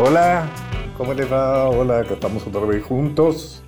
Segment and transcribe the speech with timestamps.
[0.00, 0.48] Hola,
[0.96, 1.68] ¿cómo les va?
[1.68, 3.64] Hola, acá estamos otra vez juntos.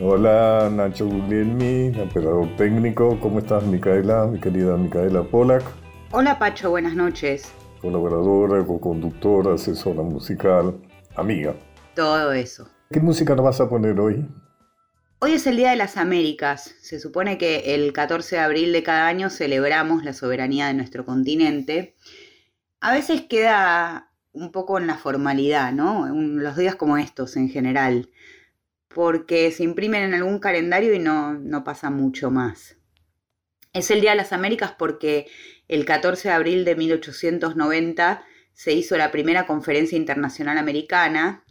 [0.00, 3.20] Hola, Nacho Guglielmi, operador técnico.
[3.20, 5.62] ¿Cómo estás, Micaela, mi querida Micaela Polak?
[6.12, 7.52] Hola, Pacho, buenas noches.
[7.82, 10.74] Colaboradora, co-conductora, asesora musical,
[11.16, 11.54] amiga.
[11.94, 12.66] Todo eso.
[12.90, 14.26] ¿Qué música nos vas a poner hoy?
[15.18, 16.74] Hoy es el Día de las Américas.
[16.80, 21.04] Se supone que el 14 de abril de cada año celebramos la soberanía de nuestro
[21.04, 21.94] continente.
[22.80, 24.05] A veces queda
[24.36, 26.06] un poco en la formalidad, ¿no?
[26.08, 28.10] Los días como estos en general
[28.96, 32.78] porque se imprimen en algún calendario y no, no pasa mucho más.
[33.74, 35.26] Es el Día de las Américas porque
[35.68, 41.44] el 14 de abril de 1890 se hizo la primera conferencia internacional americana,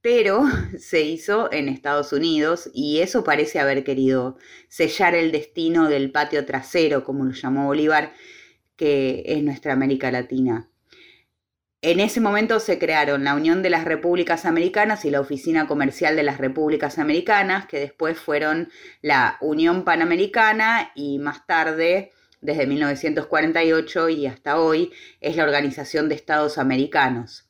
[0.00, 0.42] pero
[0.78, 6.44] se hizo en Estados Unidos y eso parece haber querido sellar el destino del patio
[6.46, 8.12] trasero, como lo llamó Bolívar,
[8.74, 10.68] que es nuestra América Latina.
[11.80, 16.16] En ese momento se crearon la Unión de las Repúblicas Americanas y la Oficina Comercial
[16.16, 18.68] de las Repúblicas Americanas, que después fueron
[19.00, 24.90] la Unión Panamericana y más tarde, desde 1948 y hasta hoy,
[25.20, 27.48] es la Organización de Estados Americanos.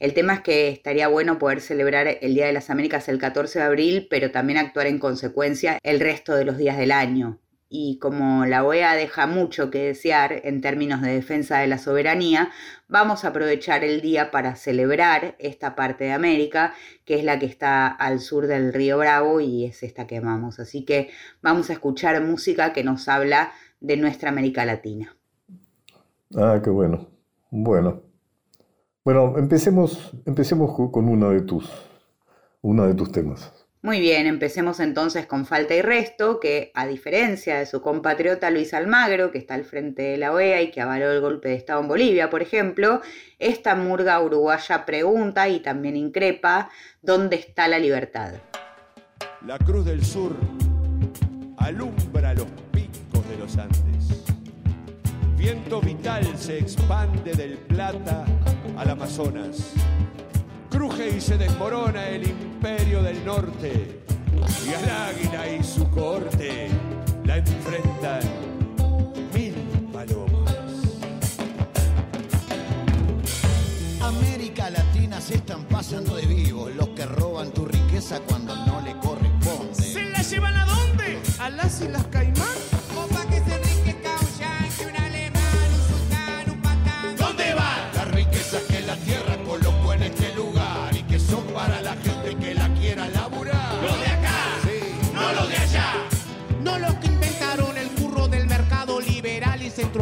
[0.00, 3.60] El tema es que estaría bueno poder celebrar el Día de las Américas el 14
[3.60, 7.38] de abril, pero también actuar en consecuencia el resto de los días del año
[7.72, 12.50] y como la OEA deja mucho que desear en términos de defensa de la soberanía,
[12.88, 17.46] vamos a aprovechar el día para celebrar esta parte de América, que es la que
[17.46, 20.58] está al sur del río Bravo y es esta que amamos.
[20.58, 21.10] Así que
[21.42, 25.16] vamos a escuchar música que nos habla de nuestra América Latina.
[26.36, 27.06] Ah, qué bueno.
[27.50, 28.02] Bueno.
[29.04, 31.70] Bueno, empecemos, empecemos con una de tus,
[32.62, 33.59] una de tus temas.
[33.82, 38.74] Muy bien, empecemos entonces con Falta y Resto, que a diferencia de su compatriota Luis
[38.74, 41.80] Almagro, que está al frente de la OEA y que avaló el golpe de Estado
[41.80, 43.00] en Bolivia, por ejemplo,
[43.38, 46.68] esta murga uruguaya pregunta y también increpa,
[47.00, 48.34] ¿dónde está la libertad?
[49.46, 50.36] La Cruz del Sur
[51.56, 54.24] alumbra los picos de los Andes.
[55.38, 58.26] Viento vital se expande del Plata
[58.76, 59.72] al Amazonas
[60.70, 64.00] cruje y se desmorona el imperio del norte.
[64.66, 66.68] Y al águila y su corte
[67.24, 68.20] la enfrentan
[69.34, 69.54] mil
[69.92, 70.54] palomas.
[74.00, 78.96] América Latina se están pasando de vivos los que roban tu riqueza cuando no le
[78.98, 79.74] corresponde.
[79.74, 81.18] ¿Se la llevan a dónde?
[81.38, 82.70] ¿A las Islas Caimán?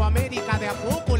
[0.08, 1.17] Centroamérica de a poco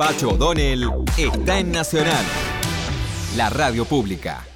[0.00, 0.88] Pacho O'Donnell
[1.18, 2.24] está en Nacional,
[3.36, 4.46] la radio pública.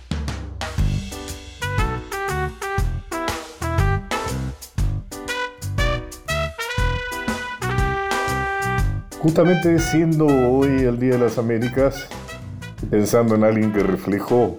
[9.18, 12.08] Justamente siendo hoy el Día de las Américas,
[12.88, 14.58] pensando en alguien que reflejó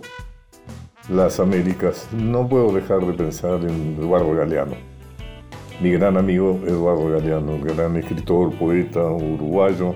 [1.10, 4.76] las Américas, no puedo dejar de pensar en Eduardo Galeano.
[5.82, 9.96] Mi gran amigo Eduardo Galeano, gran escritor, poeta uruguayo,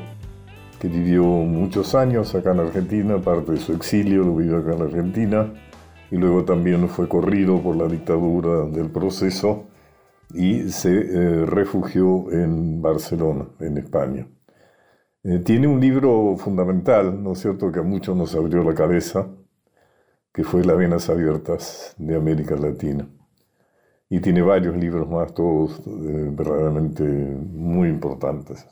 [0.80, 4.82] que vivió muchos años acá en Argentina, parte de su exilio lo vivió acá en
[4.82, 5.54] Argentina,
[6.12, 9.66] y luego también fue corrido por la dictadura del proceso
[10.34, 14.28] y se eh, refugió en Barcelona, en España.
[15.24, 19.28] Eh, tiene un libro fundamental, ¿no es cierto?, que a muchos nos abrió la cabeza,
[20.34, 23.08] que fue Las Venas Abiertas de América Latina.
[24.10, 28.66] Y tiene varios libros más, todos eh, verdaderamente muy importantes.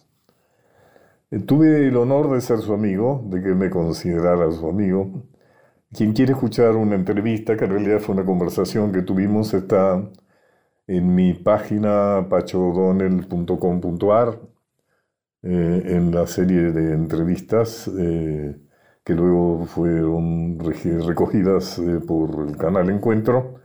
[1.31, 5.23] Eh, tuve el honor de ser su amigo, de que me considerara su amigo.
[5.91, 10.09] Quien quiere escuchar una entrevista, que en realidad fue una conversación que tuvimos, está
[10.87, 14.39] en mi página pachodonel.com.ar
[15.43, 18.55] eh, en la serie de entrevistas eh,
[19.03, 23.55] que luego fueron recogidas eh, por el canal Encuentro.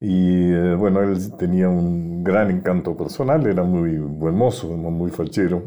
[0.00, 5.64] Y bueno, él tenía un gran encanto personal, era muy buen mozo, muy fachero.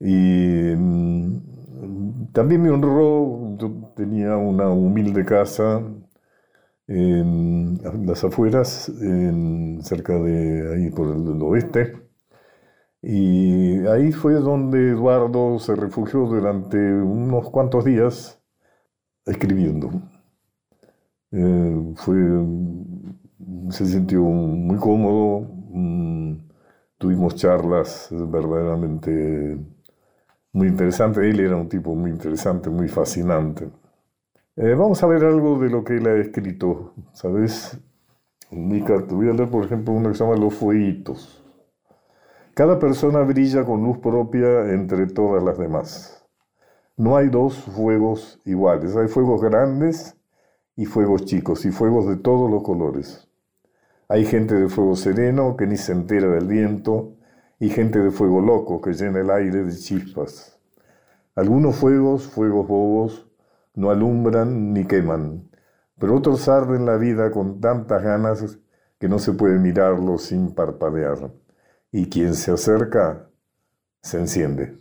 [0.00, 5.82] Y mm, también me honró, yo tenía una humilde casa
[6.88, 8.92] en las afueras,
[9.80, 11.94] cerca de ahí por el oeste.
[13.02, 18.40] Y ahí fue donde Eduardo se refugió durante unos cuantos días
[19.26, 19.90] escribiendo.
[21.32, 22.16] Eh, fue,
[23.70, 26.34] se sintió muy cómodo, mm,
[26.98, 29.58] tuvimos charlas verdaderamente
[30.56, 31.22] muy interesantes.
[31.22, 33.68] Él era un tipo muy interesante, muy fascinante.
[34.56, 37.78] Eh, vamos a ver algo de lo que él ha escrito, ¿sabes?
[38.50, 41.44] Mica, te voy a leer, por ejemplo, uno que se llama Los Fueguitos.
[42.54, 46.26] Cada persona brilla con luz propia entre todas las demás.
[46.96, 50.16] No hay dos fuegos iguales, hay fuegos grandes
[50.74, 53.28] y fuegos chicos y fuegos de todos los colores.
[54.08, 57.15] Hay gente de fuego sereno que ni se entera del viento
[57.58, 60.58] y gente de fuego loco que llena el aire de chispas.
[61.34, 63.26] Algunos fuegos, fuegos bobos,
[63.74, 65.50] no alumbran ni queman,
[65.98, 68.58] pero otros arden la vida con tantas ganas
[68.98, 71.30] que no se puede mirarlos sin parpadear
[71.92, 73.28] y quien se acerca
[74.02, 74.78] se enciende.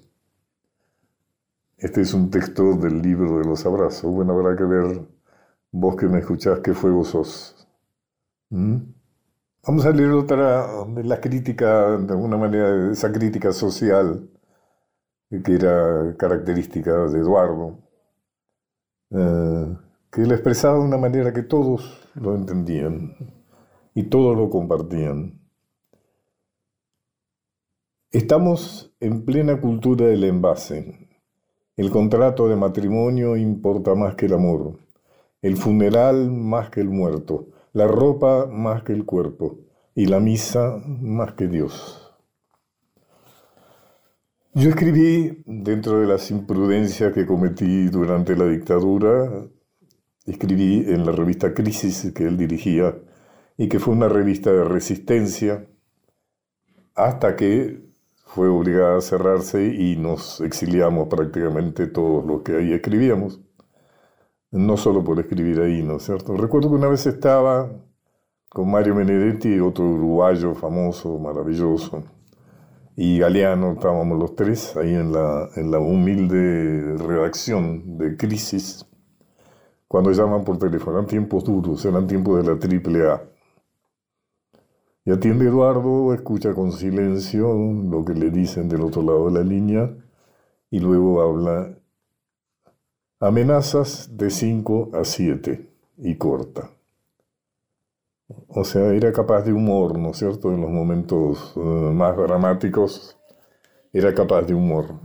[1.77, 4.11] Este es un texto del libro de los abrazos.
[4.11, 5.01] Bueno, habrá que ver,
[5.71, 7.67] vos que me escuchás, qué fuego sos.
[8.49, 8.94] ¿Mm?
[9.67, 14.29] Vamos a leer otra de la crítica, de alguna manera, esa crítica social
[15.43, 17.79] que era característica de Eduardo,
[19.09, 19.75] eh,
[20.11, 23.15] que él expresaba de una manera que todos lo entendían
[23.95, 25.41] y todos lo compartían.
[28.11, 31.09] Estamos en plena cultura del envase.
[31.75, 34.77] El contrato de matrimonio importa más que el amor,
[35.41, 39.59] el funeral más que el muerto, la ropa más que el cuerpo
[39.93, 42.09] y la misa más que Dios.
[44.53, 49.49] Yo escribí, dentro de las imprudencias que cometí durante la dictadura,
[50.25, 52.97] escribí en la revista Crisis que él dirigía
[53.57, 55.67] y que fue una revista de resistencia,
[56.95, 57.83] hasta que
[58.23, 63.41] fue obligada a cerrarse y nos exiliamos prácticamente todos los que ahí escribíamos.
[64.51, 66.35] No solo por escribir ahí, ¿no es cierto?
[66.37, 67.69] Recuerdo que una vez estaba
[68.49, 72.03] con Mario Benedetti, otro uruguayo famoso, maravilloso,
[72.95, 78.85] y Galeano, estábamos los tres ahí en la, en la humilde redacción de Crisis,
[79.87, 83.21] cuando llaman por teléfono, eran tiempos duros, eran tiempos de la triple A.
[85.03, 89.43] Y atiende Eduardo, escucha con silencio lo que le dicen del otro lado de la
[89.43, 89.95] línea
[90.71, 91.77] y luego habla
[93.19, 96.69] amenazas de 5 a 7 y corta.
[98.47, 100.51] O sea, era capaz de humor, ¿no es cierto?
[100.51, 103.17] En los momentos eh, más dramáticos
[103.93, 104.95] era capaz de humor.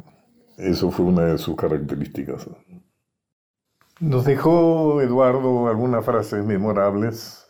[0.57, 2.49] Eso fue una de sus características.
[4.01, 7.47] Nos dejó Eduardo algunas frases memorables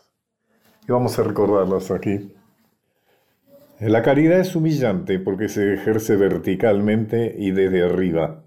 [0.87, 2.33] y vamos a recordarlas aquí.
[3.79, 8.43] La caridad es humillante porque se ejerce verticalmente y desde arriba.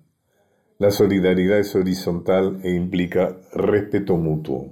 [0.84, 4.68] La solidaridad es horizontal e implica respeto mutuo.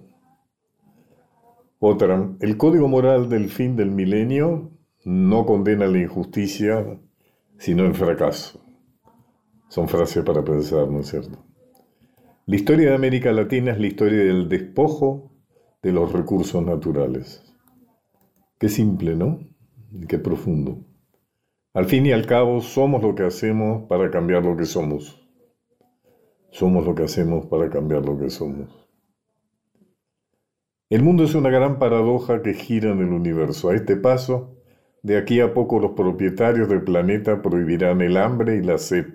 [1.78, 4.72] Otra, el código moral del fin del milenio
[5.06, 7.00] no condena la injusticia,
[7.56, 8.62] sino el fracaso.
[9.70, 11.46] Son frases para pensar, ¿no es cierto?
[12.44, 15.32] La historia de América Latina es la historia del despojo
[15.82, 17.42] de los recursos naturales.
[18.58, 19.40] Qué simple, ¿no?
[20.06, 20.84] Qué profundo.
[21.72, 25.21] Al fin y al cabo, somos lo que hacemos para cambiar lo que somos.
[26.52, 28.68] Somos lo que hacemos para cambiar lo que somos.
[30.90, 33.70] El mundo es una gran paradoja que gira en el universo.
[33.70, 34.54] A este paso,
[35.02, 39.14] de aquí a poco los propietarios del planeta prohibirán el hambre y la sed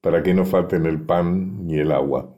[0.00, 2.32] para que no falten el pan ni el agua.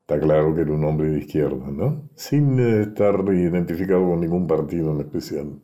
[0.00, 2.10] Está claro que era un hombre de izquierda, ¿no?
[2.16, 5.62] Sin estar identificado con ningún partido en especial.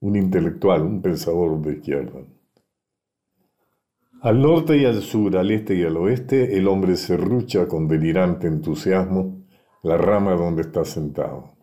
[0.00, 2.20] Un intelectual, un pensador de izquierda.
[4.26, 7.86] Al norte y al sur, al este y al oeste, el hombre se rucha con
[7.86, 9.46] delirante entusiasmo
[9.84, 11.54] la rama donde está sentado.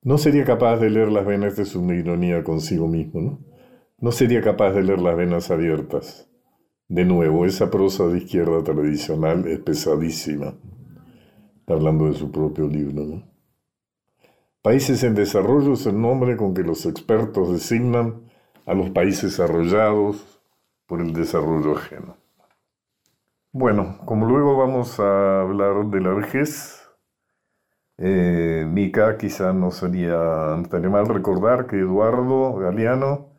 [0.00, 3.44] No sería capaz de leer las venas de su ironía consigo mismo, ¿no?
[3.98, 6.26] No sería capaz de leer las venas abiertas.
[6.88, 10.54] De nuevo, esa prosa de izquierda tradicional es pesadísima.
[11.54, 13.30] Está hablando de su propio libro, ¿no?
[14.62, 18.25] Países en desarrollo es el nombre con que los expertos designan
[18.66, 20.42] a los países arrollados
[20.86, 22.16] por el desarrollo ajeno.
[23.52, 26.86] Bueno, como luego vamos a hablar de la vejez,
[27.96, 30.18] eh, Mica quizá no sería
[30.68, 33.30] tan mal recordar que Eduardo Galeano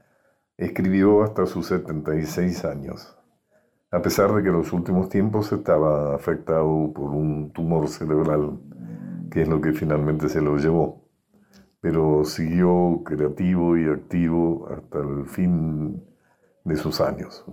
[0.58, 3.16] escribió hasta sus 76 años,
[3.92, 8.60] a pesar de que en los últimos tiempos estaba afectado por un tumor cerebral,
[9.30, 11.07] que es lo que finalmente se lo llevó
[11.82, 16.04] pero siguió creativo y activo hasta el fin
[16.64, 17.46] de sus años.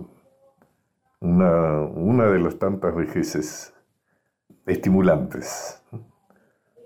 [1.19, 3.73] Una, una de las tantas vejeces
[4.65, 5.81] estimulantes.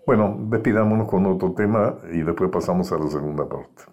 [0.06, 3.84] Bueno, despidámonos con otro tema y después pasamos a la segunda parte.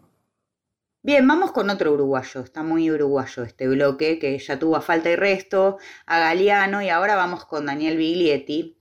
[1.02, 2.40] Bien, vamos con otro uruguayo.
[2.40, 6.88] Está muy uruguayo este bloque, que ya tuvo a falta y resto, a Galeano, y
[6.88, 8.75] ahora vamos con Daniel Biglietti,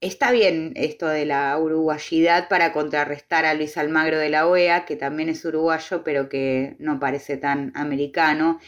[0.00, 4.96] Está bien esto de la uruguayidad para contrarrestar a Luis Almagro de la OEA, que
[4.96, 8.58] también es uruguayo, pero que no parece tan americano,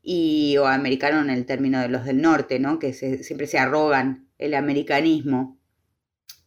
[0.00, 2.78] y, o americano en el término de los del norte, ¿no?
[2.78, 5.58] que siempre se arrogan el americanismo.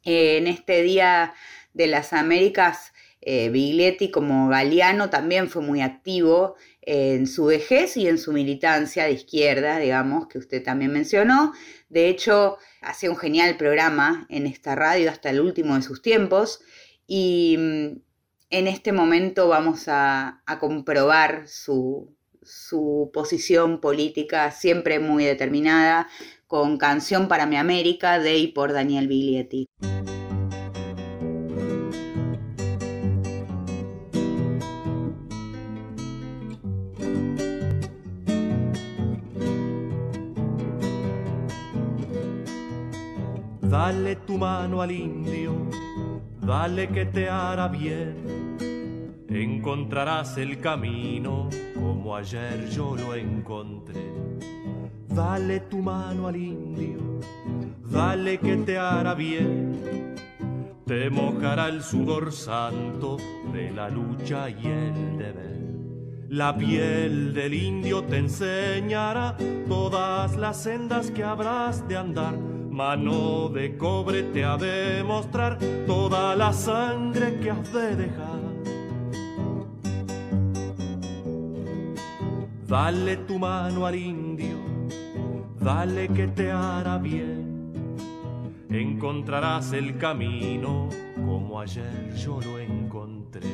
[0.06, 1.34] en este Día
[1.74, 8.08] de las Américas, eh, Biglietti como Galeano también fue muy activo en su vejez y
[8.08, 11.54] en su militancia de izquierda, digamos, que usted también mencionó.
[11.90, 16.62] De hecho, hacía un genial programa en esta radio hasta el último de sus tiempos
[17.08, 18.02] y mm,
[18.52, 26.08] en este momento vamos a, comprobar su, su posición política siempre muy determinada
[26.48, 29.68] con Canción para mi América de y por Daniel Biglietti.
[44.10, 45.70] Dale tu mano al indio,
[46.42, 48.58] dale que te hará bien.
[49.30, 54.02] Encontrarás el camino como ayer yo lo encontré.
[55.10, 57.20] Dale tu mano al indio,
[57.86, 60.16] dale que te hará bien.
[60.88, 63.18] Te mojará el sudor santo
[63.54, 65.60] de la lucha y el deber.
[66.30, 69.38] La piel del indio te enseñará
[69.68, 72.49] todas las sendas que habrás de andar
[72.80, 78.40] mano de cobre te ha de mostrar toda la sangre que has de dejar.
[82.66, 84.56] Dale tu mano al indio,
[85.60, 87.98] dale que te hará bien.
[88.70, 90.88] Encontrarás el camino
[91.26, 93.50] como ayer yo lo encontré.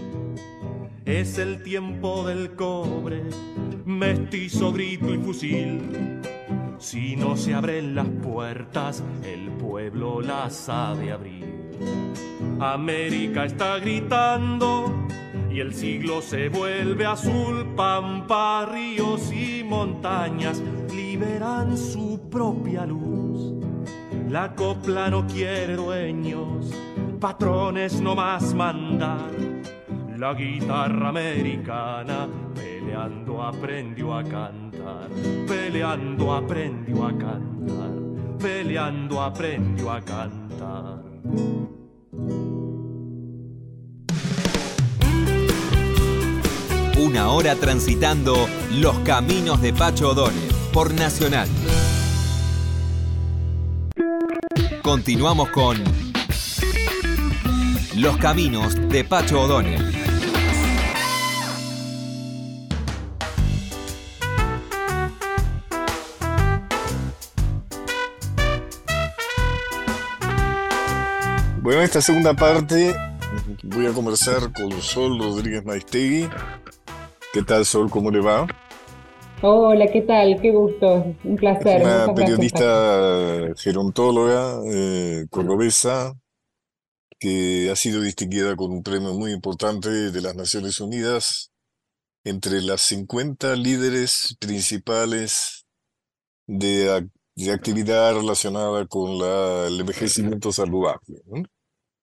[1.04, 3.24] Es el tiempo del cobre,
[3.86, 5.82] mestizo, grito y fusil
[6.78, 11.72] si no se abren las puertas, el pueblo las ha de abrir.
[12.60, 14.94] América está gritando
[15.52, 17.66] y el siglo se vuelve azul.
[17.76, 20.62] Pampa, ríos y montañas
[20.94, 23.54] liberan su propia luz.
[24.30, 26.72] La copla no quiere dueños,
[27.20, 29.32] patrones no más mandar.
[30.18, 32.28] La guitarra americana
[32.86, 35.10] peleando aprendió a cantar
[35.48, 41.04] peleando aprendió a cantar, peleando aprendió a cantar.
[46.98, 51.50] Una hora transitando los caminos de Pacho O'Donnell por Nacional.
[54.82, 55.78] Continuamos con
[57.96, 59.95] Los caminos de Pacho O'Donnell.
[71.76, 72.96] Bueno, en esta segunda parte
[73.64, 76.30] voy a conversar con Sol Rodríguez Maistegui.
[77.34, 77.90] ¿Qué tal, Sol?
[77.90, 78.48] ¿Cómo le va?
[79.42, 80.40] Hola, ¿qué tal?
[80.42, 81.82] Qué gusto, un placer.
[81.82, 82.16] Es una Muchas gracias.
[82.16, 86.14] periodista gerontóloga eh, cordobesa
[87.20, 91.52] que ha sido distinguida con un premio muy importante de las Naciones Unidas
[92.24, 95.66] entre las 50 líderes principales
[96.48, 101.22] de, ac- de actividad relacionada con la- el envejecimiento saludable.
[101.26, 101.44] ¿no?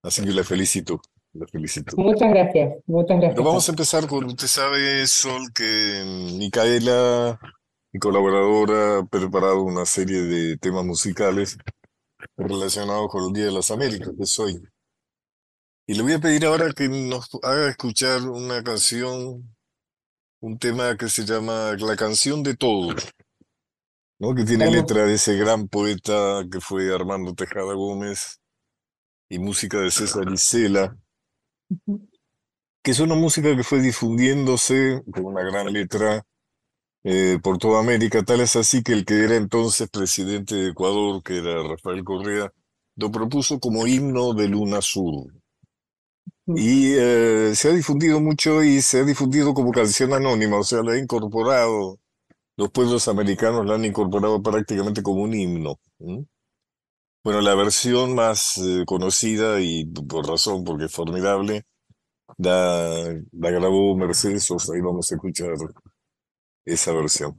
[0.02, 1.00] Así que la felicito,
[1.32, 1.96] la felicito.
[1.96, 3.34] Muchas gracias, muchas gracias.
[3.34, 6.02] Pero vamos a empezar con, usted sabe, Sol, que
[6.36, 7.38] Micaela,
[7.92, 11.56] mi colaboradora, ha preparado una serie de temas musicales
[12.36, 14.60] relacionados con el Día de las Américas, que es hoy.
[15.86, 19.54] Y le voy a pedir ahora que nos haga escuchar una canción,
[20.40, 23.08] un tema que se llama La canción de todos,
[24.18, 24.34] ¿no?
[24.34, 28.41] Que tiene letra de ese gran poeta que fue Armando Tejada Gómez
[29.32, 30.96] y música de César Isela
[32.82, 36.22] que es una música que fue difundiéndose con una gran letra
[37.04, 41.22] eh, por toda América, tal es así que el que era entonces presidente de Ecuador,
[41.22, 42.52] que era Rafael Correa,
[42.96, 45.32] lo propuso como himno de Luna Sur.
[46.46, 50.82] Y eh, se ha difundido mucho y se ha difundido como canción anónima, o sea,
[50.82, 51.98] la ha incorporado,
[52.56, 55.78] los pueblos americanos la han incorporado prácticamente como un himno.
[57.24, 61.64] Bueno, la versión más eh, conocida y por razón, porque es formidable,
[62.38, 65.52] la, grabó Mercedes Sosa y vamos a escuchar
[66.64, 67.38] esa versión.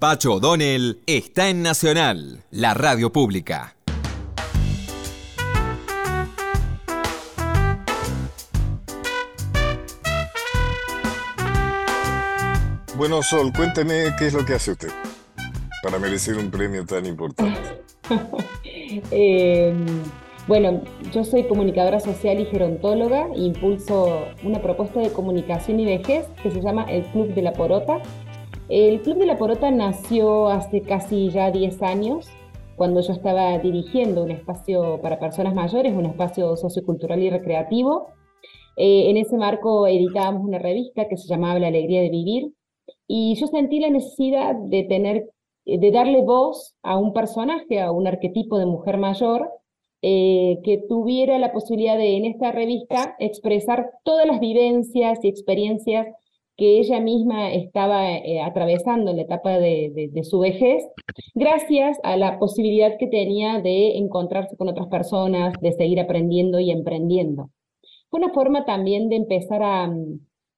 [0.00, 3.76] Pacho O'Donnell está en Nacional, la radio pública.
[12.96, 14.88] Bueno, Sol, cuénteme qué es lo que hace usted
[15.82, 17.60] para merecer un premio tan importante.
[19.12, 19.72] Eh,
[20.50, 20.80] Bueno,
[21.12, 26.50] yo soy comunicadora social y gerontóloga e impulso una propuesta de comunicación y vejez que
[26.50, 27.98] se llama el Club de la Porota.
[28.70, 32.28] El Club de la Porota nació hace casi ya 10 años,
[32.76, 38.10] cuando yo estaba dirigiendo un espacio para personas mayores, un espacio sociocultural y recreativo.
[38.76, 42.52] Eh, en ese marco editábamos una revista que se llamaba La Alegría de Vivir
[43.08, 45.28] y yo sentí la necesidad de tener,
[45.66, 49.50] de darle voz a un personaje, a un arquetipo de mujer mayor
[50.00, 56.06] eh, que tuviera la posibilidad de en esta revista expresar todas las vivencias y experiencias
[56.60, 60.84] que ella misma estaba eh, atravesando la etapa de, su vejez,
[61.34, 66.70] gracias a la posibilidad que tenía de encontrarse con otras personas, de seguir aprendiendo y
[66.70, 67.50] emprendiendo.
[68.10, 69.90] Fue una forma también de empezar a,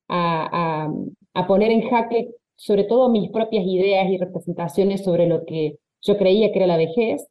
[0.09, 0.93] a,
[1.35, 6.19] a poner en jaque sobre todo mis propias ideas y representaciones sobre lo que yo
[6.19, 7.27] creía que era la vejez,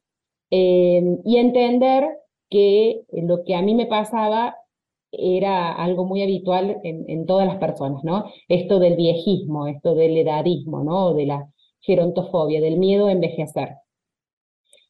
[0.51, 2.05] Em, y entender
[2.49, 4.57] que lo que a mí me pasaba
[5.11, 8.25] era algo muy habitual en, todas las personas, ¿no?
[8.47, 11.13] Esto del viejismo, esto del edadismo, ¿no?
[11.13, 11.49] De la
[11.81, 13.69] gerontofobia, del miedo a envejecer.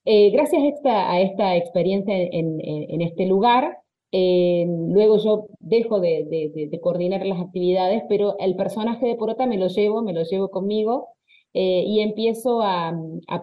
[0.05, 3.77] Eh, gracias a esta, a experiencia en, en, este lugar,
[4.11, 9.57] eh, luego yo dejo de, de, coordinar las actividades, pero el personaje de Porota me
[9.57, 11.09] lo llevo, me lo llevo conmigo
[11.53, 12.93] eh, y empiezo a,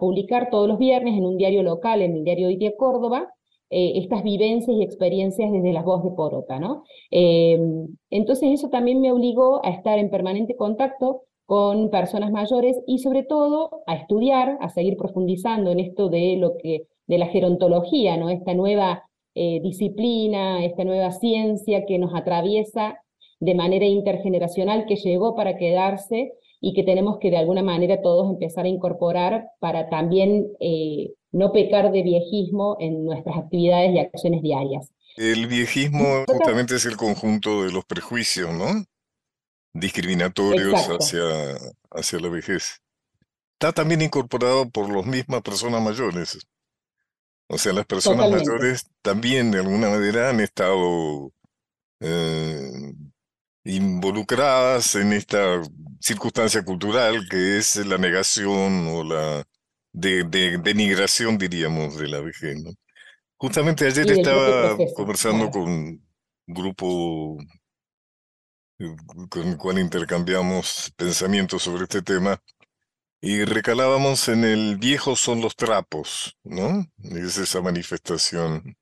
[0.00, 3.32] publicar todos los viernes en un diario local, en el diario Hoy Córdoba,
[3.70, 6.84] eh, estas vivencias y experiencias desde las voz de Porota, ¿no?
[7.10, 12.98] Em, entonces eso también me obligó a estar en permanente contacto con personas mayores y
[12.98, 18.16] sobre todo a estudiar, a seguir profundizando en esto de lo que de la gerontología,
[18.16, 18.30] ¿no?
[18.30, 19.04] Esta nueva
[19.34, 22.98] eh, disciplina, esta nueva ciencia que nos atraviesa
[23.40, 28.28] de manera intergeneracional, que llegó para quedarse y que tenemos que de alguna manera todos
[28.30, 34.42] empezar a incorporar para también eh, no pecar de viejismo en nuestras actividades y acciones
[34.42, 34.92] diarias.
[35.16, 38.84] El viejismo justamente es el conjunto de los prejuicios, ¿no?
[39.74, 41.22] Discriminatorios hacia,
[41.90, 42.80] hacia la vejez.
[43.54, 46.38] Está también incorporado por las mismas personas mayores.
[47.48, 51.32] O sea, las personas mayores también de alguna manera han estado
[52.00, 52.92] eh,
[53.64, 55.62] involucradas en esta
[56.00, 59.47] circunstancia cultural que es la negación o la
[59.92, 60.24] de,
[60.58, 62.58] denigración, diríamos, de la vejez.
[63.36, 66.08] Justamente ayer estaba conversando con un
[66.46, 67.38] grupo
[69.28, 72.40] con el cual intercambiamos pensamientos sobre este tema
[73.20, 76.86] y recalábamos en el viejo son los trapos, ¿no?
[77.02, 78.76] Es esa manifestación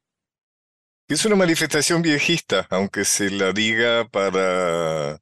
[1.08, 5.20] es una manifestación viejista, aunque se la diga para,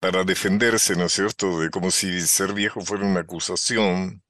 [0.00, 1.60] para defenderse, ¿no es cierto?
[1.60, 4.22] De como si ser viejo fuera una acusación.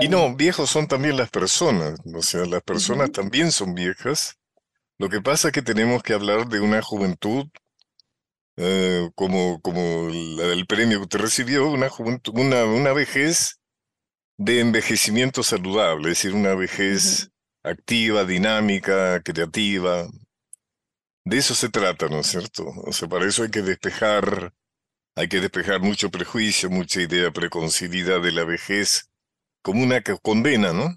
[0.00, 4.36] Y no, viejos son también las personas, o sea, las personas también son viejas.
[4.98, 7.46] Lo que pasa es que tenemos que hablar de una juventud
[8.56, 13.60] eh, como, como la del premio que usted recibió, una, juventud, una, una vejez
[14.36, 17.30] de envejecimiento saludable, es decir, una vejez
[17.62, 20.08] activa, dinámica, creativa.
[21.24, 22.64] De eso se trata, ¿no es cierto?
[22.84, 24.52] O sea, para eso hay que despejar,
[25.14, 29.07] hay que despejar mucho prejuicio, mucha idea preconcebida de la vejez
[29.62, 30.94] como una condena, ¿no?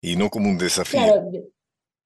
[0.00, 1.00] Y no como un desafío.
[1.00, 1.30] Claro,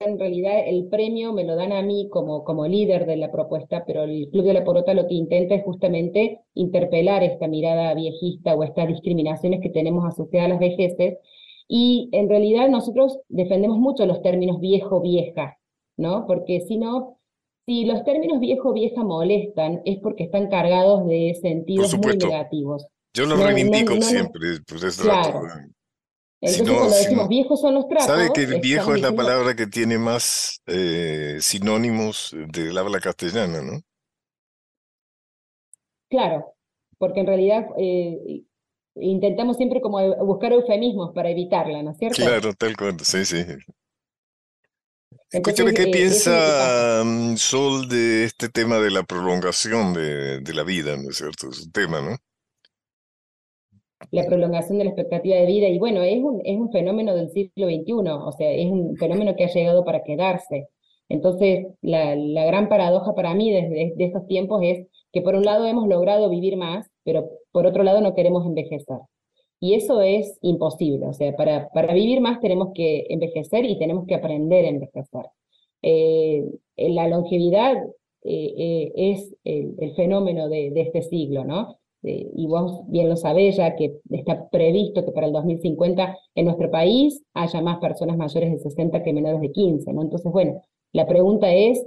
[0.05, 3.85] en realidad el premio me lo dan a mí como, como líder de la propuesta,
[3.87, 8.55] pero el Club de la Porota lo que intenta es justamente interpelar esta mirada viejista
[8.55, 11.19] o estas discriminaciones que tenemos asociadas a las vejeces
[11.69, 15.59] y en realidad nosotros defendemos mucho los términos viejo-vieja,
[15.97, 16.27] ¿no?
[16.27, 17.19] Porque si no,
[17.67, 22.87] si los términos viejo-vieja molestan, es porque están cargados de sentidos muy negativos.
[23.15, 25.43] Yo los reivindico siempre, pues claro.
[26.41, 28.07] Entonces, cuando decimos viejos son los trapos...
[28.07, 33.81] ¿Sabe que viejo es la palabra que tiene más eh, sinónimos del habla castellana, no?
[36.11, 36.57] Claro,
[36.99, 38.43] porque en realidad eh,
[38.97, 42.17] intentamos siempre como buscar eufemismos para evitarla, ¿no es cierto?
[42.17, 43.45] Claro, tal cual, sí, sí.
[45.31, 50.65] Escúchame, ¿qué eh, piensa mm, Sol de este tema de la prolongación de, de, la
[50.65, 51.51] vida, ¿no es cierto?
[51.51, 52.17] Es un tema, ¿no?
[54.11, 57.31] La prolongación de la expectativa de vida, y bueno, es un, es un fenómeno del
[57.31, 60.69] siglo XXI, o sea, es un fenómeno que ha llegado para quedarse.
[61.09, 65.45] Entonces, la, la gran paradoja para mí desde de estos tiempos es que por un
[65.45, 68.99] lado hemos logrado vivir más, pero por otro lado no queremos envejecer.
[69.61, 74.07] Y eso es imposible, o sea, para, para vivir más tenemos que envejecer y tenemos
[74.07, 75.27] que aprender a envejecer.
[75.83, 76.45] Eh,
[76.77, 77.77] la longevidad
[78.25, 81.79] eh, eh, es el, fenómeno de, de, este siglo, ¿no?
[82.03, 86.45] Eh, y vos bien lo sabés ya que está previsto que para el 2050 en
[86.45, 90.03] nuestro país haya más personas mayores de 60 que menores de 15, ¿no?
[90.03, 90.61] Entonces, bueno,
[90.93, 91.85] la pregunta es,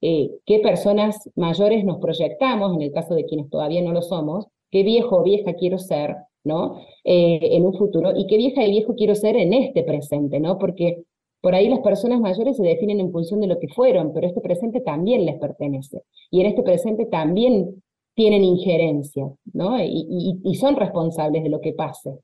[0.00, 4.46] eh, ¿qué personas mayores nos proyectamos, en el caso de quienes todavía no lo somos?
[4.70, 6.80] ¿Qué viejo o vieja quiero ser, ¿no?
[7.04, 10.58] Eh, en un futuro, y qué vieja y viejo quiero ser en este presente, ¿no?
[10.58, 11.04] Porque
[11.40, 14.40] por ahí las personas mayores se definen en función de lo que fueron, pero este
[14.40, 16.02] presente también les pertenece.
[16.30, 17.82] Y en este presente también
[18.18, 19.78] tienen injerencia, ¿no?
[19.80, 22.18] Y, son responsables de lo que pase,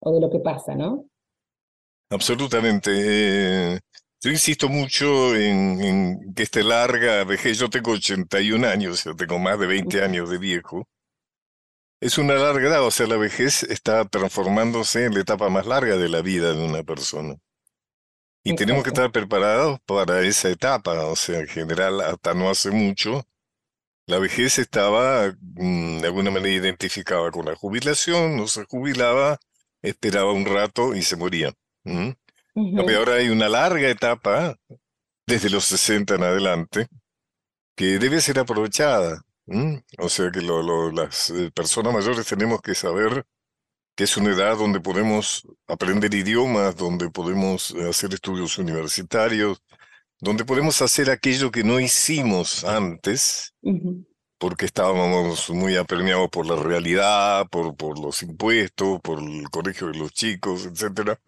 [0.00, 1.06] o de lo que pasa, ¿no?
[2.10, 2.90] Absolutamente.
[2.92, 3.80] Eh,
[4.20, 7.58] yo insisto mucho en, que esté larga vejez.
[7.58, 10.86] Yo tengo 81 años, yo tengo más de 20 años de viejo.
[12.02, 15.96] Es una larga edad, o sea, la vejez está transformándose en la etapa más larga
[15.96, 17.34] de la vida de una persona.
[18.42, 22.70] Y tenemos que estar preparados para esa etapa, o sea, en general, hasta no hace
[22.70, 23.24] mucho,
[24.06, 29.38] la vejez estaba mm, de alguna manera identificada con la jubilación, no se jubilaba,
[29.82, 31.52] esperaba un rato y se moría.
[32.96, 34.56] ahora hay una larga etapa,
[35.26, 36.86] desde los 60 en adelante,
[37.76, 39.22] que debe ser aprovechada.
[39.98, 43.26] O sea que las eh, personas mayores tenemos que saber
[43.94, 49.62] que es una edad donde podemos aprender idiomas, donde podemos eh, hacer estudios universitarios,
[50.24, 53.54] donde podemos hacer aquello que no hicimos antes,
[54.38, 59.98] porque estábamos muy apremiados por la realidad, por, por los impuestos, por el colegio de
[59.98, 61.18] los chicos, etc.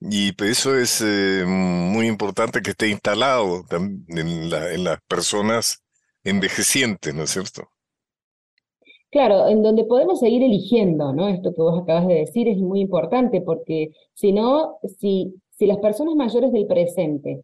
[0.00, 5.84] Y pues, eso es eh, muy importante que esté instalado en, en las personas
[6.24, 7.70] envejecientes, ¿no es cierto?
[9.10, 11.28] Claro, en donde podemos seguir eligiendo, ¿no?
[11.28, 15.78] Esto que vos acabas de decir es muy importante porque si no, si, si las
[15.78, 17.42] personas mayores del presente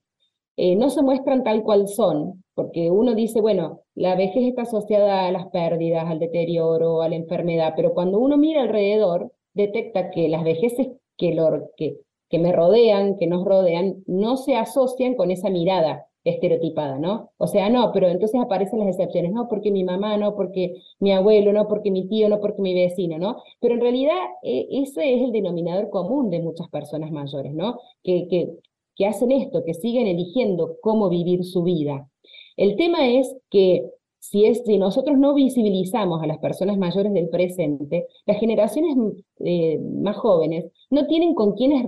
[0.57, 5.27] eh, no se muestran tal cual son, porque uno dice, bueno, la vejez está asociada
[5.27, 10.29] a las pérdidas, al deterioro, a la enfermedad, pero cuando uno mira alrededor, detecta que
[10.29, 15.31] las vejeces que, lo, que, que me rodean, que nos rodean, no se asocian con
[15.31, 17.31] esa mirada estereotipada, ¿no?
[17.38, 21.12] O sea, no, pero entonces aparecen las excepciones, no porque mi mamá, no porque mi
[21.12, 23.37] abuelo, no porque mi tío, no porque mi vecino, ¿no?
[23.61, 27.79] Pero en realidad eh, ese es el denominador común de muchas personas mayores, ¿no?
[28.03, 28.51] Que, que,
[28.96, 32.09] que hacen esto, que siguen eligiendo cómo vivir su vida.
[32.56, 37.28] El tema es que si, es, si nosotros no visibilizamos a las personas mayores del
[37.28, 38.96] presente, las generaciones
[39.44, 41.85] eh, más jóvenes no tienen con quienes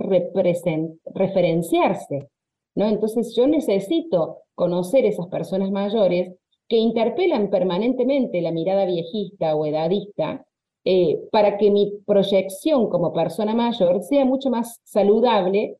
[1.15, 2.29] referenciarse.
[2.75, 2.87] ¿no?
[2.87, 6.35] Entonces yo necesito conocer esas personas mayores
[6.67, 10.45] que interpelan permanentemente la mirada viejista o edadista
[10.85, 15.77] eh, para que mi proyección como persona mayor sea mucho más saludable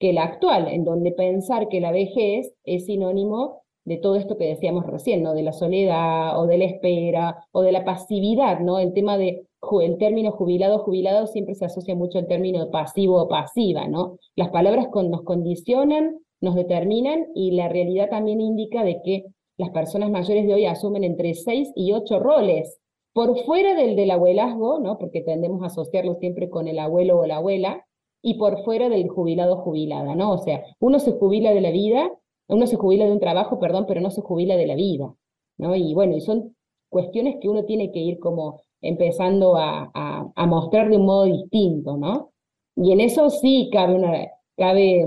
[0.00, 4.46] que la actual, en donde pensar que la vejez es sinónimo de todo esto que
[4.46, 5.34] decíamos recién, ¿no?
[5.34, 8.78] De la soledad o de la espera o de la pasividad, ¿no?
[8.78, 9.46] El tema de
[9.82, 14.16] el término jubilado jubilado siempre se asocia mucho al término pasivo o pasiva, ¿no?
[14.36, 19.24] Las palabras nos condicionan, nos determinan y la realidad también indica de que
[19.58, 22.78] las personas mayores de hoy asumen entre seis y ocho roles
[23.12, 24.96] por fuera del del abuelazgo, ¿no?
[24.96, 27.84] Porque tendemos a asociarlo siempre con el abuelo o la abuela
[28.22, 30.32] y por fuera del jubilado jubilada, ¿no?
[30.32, 32.10] O sea, uno se jubila de la vida,
[32.48, 35.14] uno se jubila de un trabajo, perdón, pero no se jubila de la vida,
[35.58, 35.76] ¿no?
[35.76, 36.56] Y bueno, y son
[36.88, 41.96] cuestiones que uno tiene que ir como empezando a, a, mostrar de un modo distinto,
[41.96, 42.32] ¿no?
[42.76, 45.06] Y en eso sí cabe, una, cabe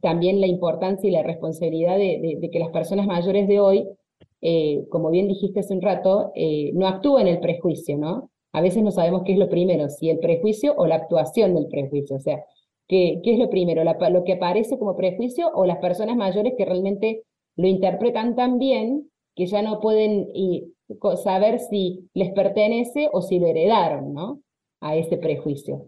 [0.00, 3.88] también la importancia y la responsabilidad de, que las personas mayores de hoy,
[4.40, 8.30] eh, como bien dijiste hace un rato, eh, no actúen el prejuicio, ¿no?
[8.52, 11.68] A veces no sabemos qué es lo primero, si el prejuicio o la actuación del
[11.68, 12.44] prejuicio, o sea,
[12.88, 13.82] ¿qué, qué es lo primero?
[13.84, 17.22] ¿Lo que aparece como prejuicio o las personas mayores que realmente
[17.56, 20.28] lo interpretan tan bien que ya no pueden
[21.22, 24.40] saber si les pertenece o si lo heredaron, ¿no?
[24.80, 25.86] A ese prejuicio.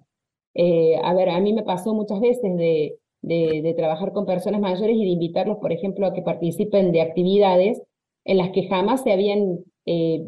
[0.54, 4.96] Eh, a ver, a mí me pasó muchas veces de, de, trabajar con personas mayores
[4.96, 7.82] y de invitarlos, por ejemplo, a que participen de actividades
[8.24, 10.24] en las que jamás se habían eh,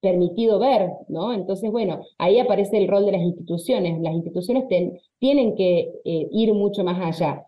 [0.00, 1.32] permitido ver, ¿no?
[1.32, 4.00] Entonces, bueno, ahí aparece el rol de las instituciones.
[4.00, 4.64] Las instituciones
[5.18, 7.46] tienen que eh, ir mucho más allá.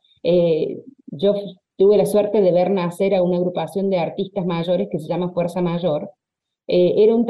[1.07, 1.35] yo
[1.77, 5.33] tuve la suerte de ver nacer a una agrupación de artistas mayores que se llama
[5.33, 6.11] Fuerza Mayor,
[6.69, 7.27] eh, era un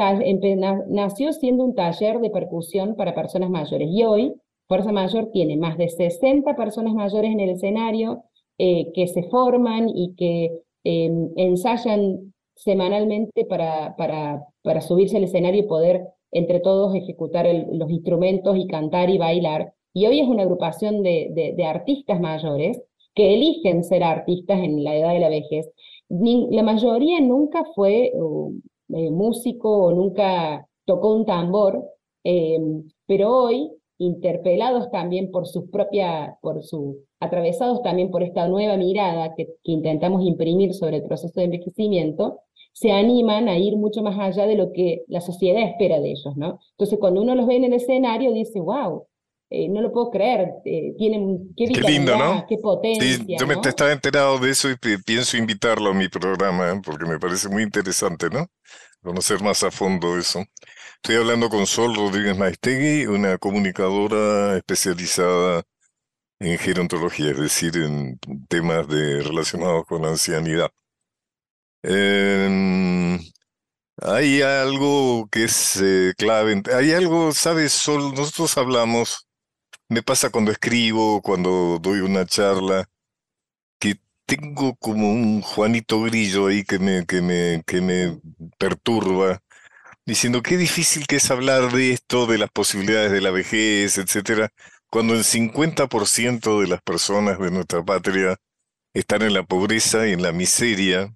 [0.89, 4.35] nació siendo un taller de percusión para personas mayores y hoy
[4.69, 8.25] Fuerza Mayor tiene más de 60 personas mayores en el escenario
[8.59, 10.51] eh, que se forman y que
[10.85, 17.91] em, ensayan semanalmente para, para, para, subirse al escenario y poder entre todos ejecutar los
[17.91, 19.75] instrumentos y cantar y bailar.
[19.93, 22.83] Y hoy es una agrupación de, de, artistas mayores
[23.15, 25.71] que eligen ser artistas en la edad de la vejez.
[26.09, 28.53] La mayoría nunca fue uh,
[28.95, 31.85] eh, músico o nunca tocó un tambor,
[32.25, 32.59] eh,
[33.07, 39.35] pero hoy, interpelados también por sus propias, por su, atravesados también por esta nueva mirada
[39.35, 42.41] que, que intentamos imprimir sobre el proceso de envejecimiento,
[42.73, 46.37] se animan a ir mucho más allá de lo que la sociedad espera de ellos,
[46.37, 46.61] ¿no?
[46.73, 49.07] Entonces, cuando uno los ve en el escenario, dice, wow,
[49.51, 52.45] eh, no lo puedo creer, eh, tienen qué, Qué lindo, ¿no?
[52.49, 52.99] qué potencia.
[53.17, 53.63] Sí, yo me ¿no?
[53.71, 56.81] estaba enterado de eso y pi- pienso invitarlo a mi programa ¿eh?
[56.85, 58.47] porque me parece muy interesante, ¿no?
[59.03, 60.45] Conocer más a fondo eso.
[60.97, 65.63] Estoy hablando con Sol Rodríguez Maestegui, una comunicadora especializada
[66.41, 70.71] en gerontología, es decir, en temas de, relacionados con la ancianidad.
[71.83, 73.19] Em,
[74.03, 76.63] hay algo que es eh, clave.
[76.75, 78.15] Hay algo, ¿sabes, Sol?
[78.15, 79.27] Nosotros hablamos,
[79.89, 82.87] me pasa cuando escribo, cuando doy una charla,
[83.79, 88.21] que tengo como un Juanito Grillo ahí que me, que me, que me
[88.59, 89.41] perturba,
[90.07, 94.51] diciendo qué difícil que es hablar de esto, de las posibilidades de la vejez, etcétera,
[94.91, 98.37] cuando el 50% de las personas de nuestra patria
[98.95, 101.15] están en la pobreza y en la miseria.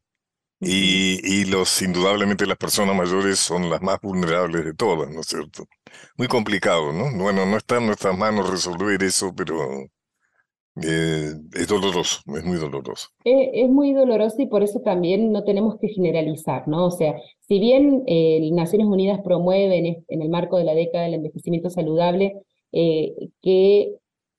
[0.60, 5.26] Y, y los, indudablemente las personas mayores son las más vulnerables de todas, ¿no es
[5.26, 5.66] cierto?
[6.16, 7.04] Muy complicado, ¿no?
[7.22, 9.54] Bueno, no está en nuestras manos resolver eso, pero
[10.82, 13.08] eh, es doloroso, es muy doloroso.
[13.24, 16.86] Es, es muy doloroso y por eso también no tenemos que generalizar, ¿no?
[16.86, 21.04] O sea, si bien eh, Naciones Unidas promueve en, en el marco de la década
[21.04, 22.42] del envejecimiento saludable
[22.72, 23.94] eh, que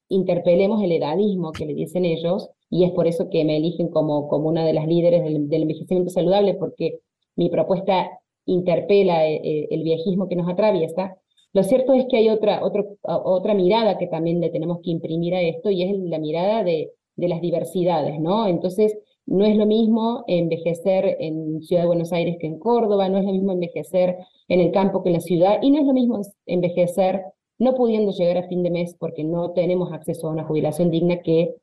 [0.10, 4.27] interpelemos el edadismo que le dicen ellos, y es por eso que me eligen como,
[4.27, 6.99] como una de las líderes del, envejecimiento saludable, porque
[7.36, 8.10] mi propuesta
[8.45, 11.17] interpela eh, eh, el viejismo que nos atraviesa.
[11.53, 15.34] Lo cierto es que hay otra, otro- otra mirada que también le tenemos que imprimir
[15.36, 18.47] a esto, y es la mirada de, de las diversidades, ¿no?
[18.47, 23.17] Entonces, no es lo mismo envejecer en Ciudad de Buenos Aires que en Córdoba, no
[23.17, 25.93] es lo mismo envejecer en el campo que en la ciudad, y no es lo
[25.93, 27.21] mismo envejecer
[27.60, 31.21] no pudiendo llegar a fin de mes porque no tenemos acceso a una jubilación digna
[31.21, 31.56] que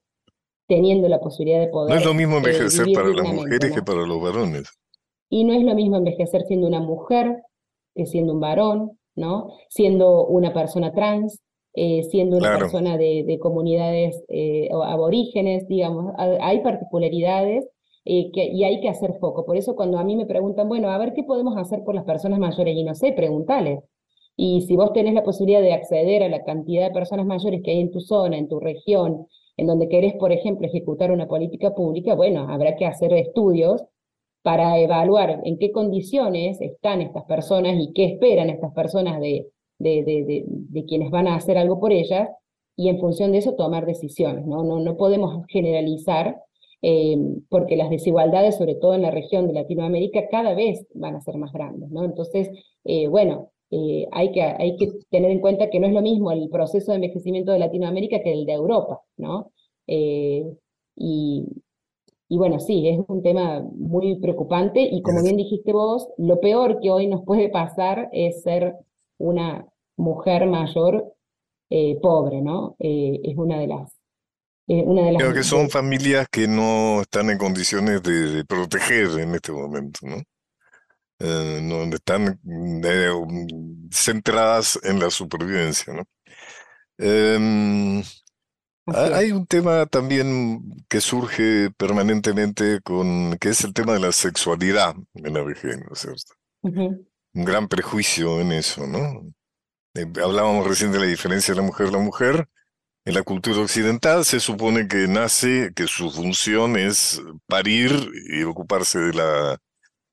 [0.67, 3.75] teniendo la posibilidad de poder No es lo mismo eh, envejecer para las mujeres ¿no?
[3.77, 4.69] que para los varones.
[5.31, 7.43] Y no es lo mismo envejecer siendo una mujer
[7.95, 9.49] que siendo un varón, ¿no?
[9.69, 11.41] Siendo una persona trans,
[11.75, 12.61] eh, siendo una Claro.
[12.67, 16.13] persona de, de comunidades eh, aborígenes, digamos.
[16.19, 17.67] Ha- Hay particularidades
[18.05, 19.45] eh, que, y hay que hacer foco.
[19.47, 22.05] Por eso cuando a mí me preguntan, bueno, a ver qué podemos hacer por las
[22.05, 23.81] personas mayores, y no sé, preguntales.
[24.37, 27.71] Y si vos tenés la posibilidad de acceder a la cantidad de personas mayores que
[27.71, 31.75] hay en tu zona, en tu región, en donde querés, por ejemplo, ejecutar una política
[31.75, 33.85] pública, bueno, habrá que hacer estudios
[34.43, 39.47] para evaluar en qué condiciones están estas personas y qué esperan estas personas de,
[39.79, 42.29] de, de, quienes van a hacer algo por ellas,
[42.77, 44.65] y en función de eso tomar decisiones, ¿no?
[44.65, 46.37] No, no podemos generalizar,
[46.83, 47.17] eh,
[47.49, 51.39] porque las desigualdades, sobre todo en la región de Latinoamérica, cada vez van a ser
[51.39, 52.05] más grandes, ¿no?
[52.05, 52.51] Entonces,
[52.85, 56.33] eh, bueno, eh, hay que, hay que tener en cuenta que no es lo mismo
[56.33, 59.53] el proceso de envejecimiento de Latinoamérica que el de Europa, ¿no?
[59.87, 60.45] Eh,
[60.97, 61.47] y,
[62.29, 66.81] y bueno, sí, es un tema muy preocupante y como bien dijiste vos, lo peor
[66.81, 68.77] que hoy nos puede pasar es ser
[69.19, 69.67] una
[69.97, 71.15] mujer mayor
[71.71, 72.77] eh, pobre, ¿no?
[72.79, 73.93] Eh, es una de las...
[74.69, 78.45] eh, una de las Creo que son familias que no están en condiciones de, de
[78.45, 80.23] proteger en este momento, ¿no?
[81.19, 82.39] No están
[83.93, 86.05] centradas en la supervivencia, ¿no?
[88.87, 94.13] Ha- hay un tema también que surge permanentemente con, que es el tema de la
[94.13, 96.35] sexualidad en la vejez, ¿no es cierto?
[97.35, 99.23] Un gran prejuicio en eso, ¿no?
[99.95, 101.91] Eh, hablábamos recién de la diferencia de la mujer.
[101.93, 102.49] La mujer,
[103.05, 107.93] en la cultura occidental, se supone que nace, que su función es parir
[108.33, 109.59] y ocuparse de la,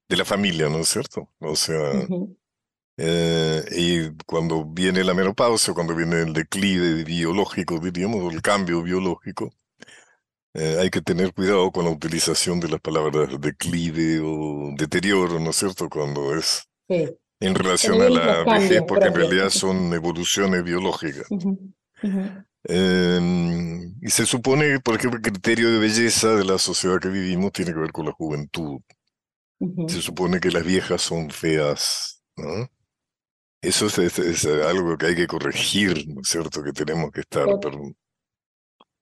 [0.09, 1.29] de la familia, ¿no es cierto?
[1.39, 2.09] O sea.
[2.97, 9.51] Eh, y cuando viene la menopausia, cuando viene el declive biológico, diríamos, el cambio biológico,
[10.53, 15.51] eh, hay que tener cuidado con la utilización de las palabras declive o deterioro, ¿no
[15.51, 15.89] es cierto?
[15.89, 17.09] Cuando es Sí.
[17.39, 19.29] en relación a la vejez, porque en propios.
[19.29, 21.25] realidad son evoluciones biológicas.
[21.29, 21.73] Ujú.
[22.03, 22.21] Ujú.
[22.63, 27.51] Em, y se supone, por ejemplo, el criterio de belleza de la sociedad que vivimos
[27.53, 28.81] tiene que ver con la juventud.
[29.59, 29.87] Ujú.
[29.89, 32.69] Se supone que las viejas son feas, ¿no?
[33.63, 36.61] Eso es, es- es algo que hay que corregir, ¿no es cierto?
[36.63, 37.79] Que tenemos que estar, Tot- pero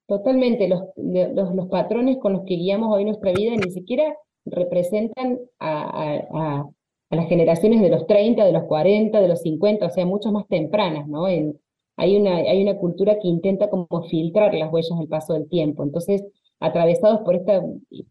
[0.08, 5.38] Totalmente, los, los, los patrones con los que guiamos hoy nuestra vida ni siquiera representan
[5.60, 6.70] a, a- a-
[7.12, 10.32] a las generaciones de los 30, de los 40, de los 50, o sea, mucho
[10.32, 11.28] más tempranas, ¿no?
[11.28, 11.60] En,
[11.98, 15.84] hay una, hay una cultura que intenta como filtrar las huellas del paso del tiempo.
[15.84, 16.24] Entonces,
[16.60, 17.62] atravesados por esta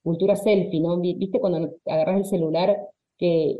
[0.02, 0.98] cultura selfie, ¿no?
[1.00, 2.76] Vi- ¿Viste cuando agarras el celular
[3.18, 3.58] que,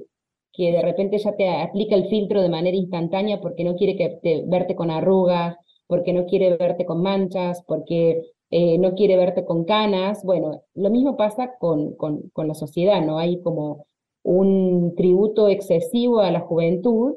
[0.58, 4.18] que de repente ya te aplica el filtro de manera instantánea porque no quiere que
[4.20, 5.56] te, verte con arrugas,
[5.86, 10.24] porque no quiere verte con manchas, porque eh, no quiere verte con canas.
[10.24, 13.18] Bueno, lo mismo pasa con, con, con la sociedad, ¿no?
[13.18, 13.86] Hay como
[14.24, 17.14] un tributo excesivo a la juventud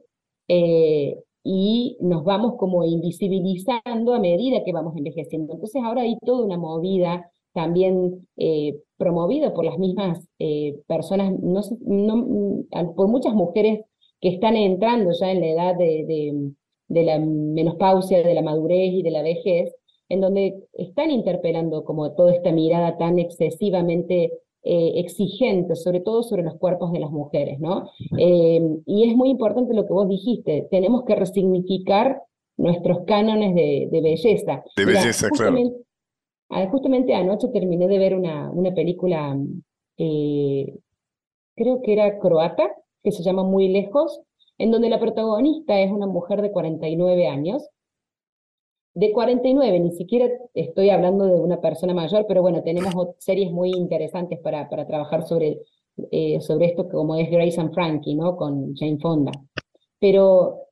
[0.47, 5.53] eh, y nos vamos como invisibilizando a medida que vamos envejeciendo.
[5.53, 11.61] Entonces ahora hay toda una movida también eh, promovida por las mismas eh, personas, no,
[11.81, 13.81] no, por muchas mujeres
[14.19, 16.51] que están entrando ya en la edad de, de,
[16.87, 19.73] de la menopausia, de la madurez y de la vejez,
[20.09, 24.31] en donde están interpelando como toda esta mirada tan excesivamente
[24.63, 27.89] eh, exigentes, sobre todo sobre los cuerpos de las mujeres, ¿no?
[28.17, 32.21] Y es muy importante lo que vos dijiste, tenemos que resignificar
[32.57, 34.63] nuestros cánones de, belleza.
[34.77, 35.57] De belleza, claro.
[36.69, 39.37] Justamente anoche terminé de ver una, una película,
[39.97, 40.77] eh,
[41.55, 42.69] creo que era croata,
[43.03, 44.21] que se llama Muy Lejos,
[44.57, 47.69] en donde la protagonista es una mujer de 49 años,
[48.93, 53.71] de 49, ni siquiera estoy hablando de una persona mayor, pero bueno, tenemos series muy
[53.71, 55.61] interesantes para, para trabajar sobre,
[56.11, 58.35] eh, sobre esto, como es Grace and Frankie, ¿no?
[58.35, 59.31] Con Jane Fonda.
[59.99, 60.70] Pero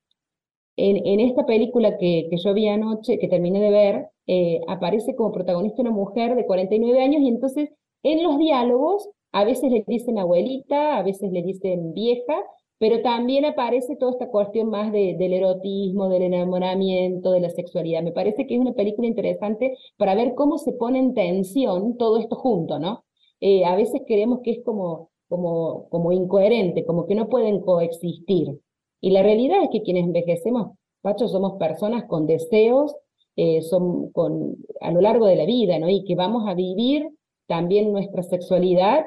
[0.79, 5.31] en, esta película que, que, yo vi anoche, que terminé de ver, eh, aparece como
[5.31, 7.69] protagonista una mujer de 49 años y entonces
[8.03, 12.35] en los diálogos a veces le dicen abuelita, a veces le dicen vieja,
[12.79, 18.03] pero también aparece toda esta cuestión más de, del erotismo, del enamoramiento, de la sexualidad.
[18.03, 22.17] Me parece que es una película interesante para ver cómo se pone en tensión todo
[22.17, 23.03] esto junto, ¿no?
[23.41, 28.59] Eh, a veces creemos que es como, como, como incoherente, como que no pueden coexistir.
[29.01, 32.95] Y la realidad es que quienes envejecemos, Pacho, somos personas con deseos
[33.35, 35.87] eh, son con, a lo largo de la vida, ¿no?
[35.87, 37.09] Y que vamos a vivir
[37.47, 39.05] también nuestra sexualidad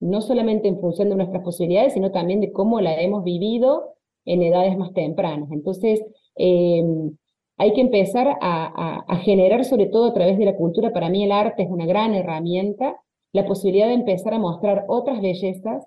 [0.00, 3.94] no solamente en función de nuestras posibilidades, sino también de cómo la hemos vivido
[4.24, 5.50] en edades más tempranas.
[5.52, 6.02] Entonces,
[6.34, 7.16] em,
[7.58, 11.32] hay que empezar a, generar, sobre todo a través de la cultura, para mí el
[11.32, 13.00] arte es una gran herramienta,
[13.32, 15.86] la posibilidad de empezar a mostrar otras bellezas,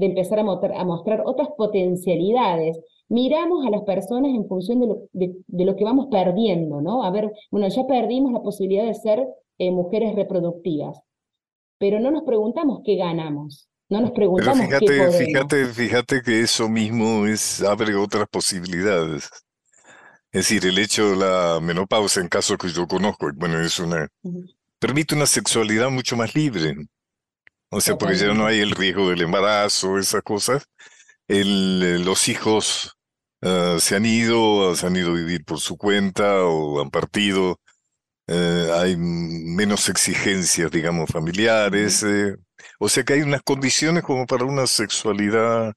[0.00, 2.80] de empezar a, mostrar, otras potencialidades.
[3.08, 7.02] Miramos a las personas en función de lo, de, lo, que vamos perdiendo, ¿no?
[7.04, 9.28] A ver, bueno, ya perdimos la posibilidad de ser
[9.58, 11.02] eh, mujeres reproductivas
[11.80, 13.66] pero no nos preguntamos qué ganamos.
[13.88, 15.10] No nos preguntamos fíjate, qué.
[15.10, 19.30] Fíjate, fíjate que eso mismo es, abre otras posibilidades.
[20.30, 24.06] Es decir, el hecho de la menopausia, en caso que yo conozco, bueno, es una,
[24.78, 26.76] permite una sexualidad mucho más libre.
[27.70, 30.64] O sea, porque ya no hay el riesgo del embarazo, esas cosas.
[31.28, 32.96] El, eh, los hijos
[33.42, 37.58] uh, se han ido, se han ido a vivir por su cuenta o han partido
[38.32, 42.36] eh, hay menos exigencias, digamos, familiares, eh,
[42.78, 45.74] o sea que hay unas condiciones como para una sexualidad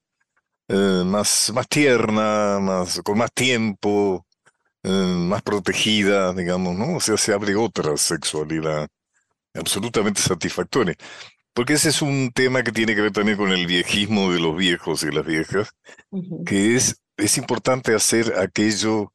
[0.68, 4.26] eh, más, más tierna, más, con más tiempo,
[4.84, 6.96] más protegida, digamos, ¿no?
[6.96, 8.88] O sea, se abre otra sexualidad
[9.54, 10.94] absolutamente satisfactoria.
[11.54, 14.56] Porque ese es un tema que tiene que ver también con el viejismo de los
[14.56, 15.70] viejos y las viejas,
[16.44, 19.12] que es, es importante hacer aquello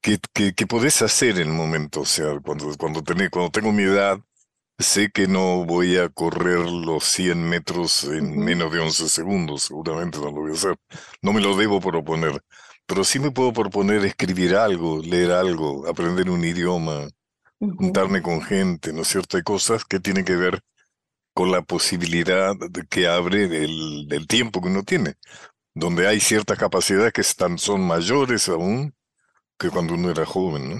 [0.00, 0.18] que,
[0.52, 2.00] que, podés hacer en el momento.
[2.00, 4.18] O sea, cuando, cuando, cuando tengo mi edad,
[4.78, 10.18] sé que no voy a correr los 100 metros en menos de 11 segundos, seguramente
[10.18, 10.76] no lo voy a hacer.
[11.22, 12.42] No me lo debo proponer,
[12.86, 17.08] pero sí me puedo proponer escribir algo, leer algo, aprender un idioma,
[17.60, 19.36] juntarme con gente, ¿no es cierto?
[19.36, 20.62] Hay cosas que tienen que ver
[21.38, 22.56] con la posibilidad
[22.90, 25.14] que abre el, tiempo que uno tiene,
[25.72, 28.92] donde hay ciertas capacidades que están, son mayores aún
[29.56, 30.76] que cuando uno era joven, ¿no?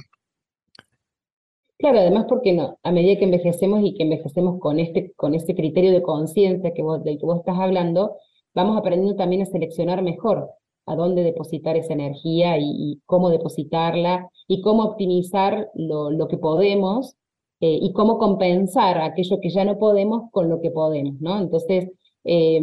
[1.79, 5.55] Claro, además porque no, a medida que envejecemos y que envejecemos con este, con este
[5.55, 8.17] criterio de conciencia que vos, del que vos estás hablando,
[8.53, 10.51] vamos aprendiendo también a seleccionar mejor
[10.87, 17.15] a dónde depositar esa energía y, cómo depositarla y cómo optimizar lo, lo que podemos
[17.61, 21.39] eh, y cómo compensar aquello que ya no podemos con lo que podemos, ¿no?
[21.41, 21.91] Entonces,
[22.25, 22.63] eh,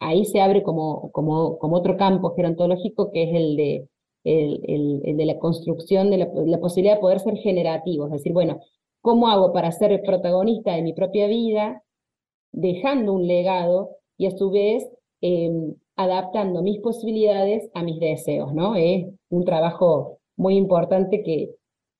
[0.00, 3.88] ahí se abre como, como, como otro campo gerontológico que es el de
[4.24, 8.60] el, el, de la construcción, de la, posibilidad de poder ser generativo, es decir, bueno,
[9.02, 11.82] ¿cómo hago para ser protagonista de mi propia vida,
[12.52, 14.88] dejando un legado y a su vez
[15.20, 18.76] em, adaptando mis posibilidades a mis deseos, ¿no?
[18.76, 21.50] Es un trabajo muy importante que,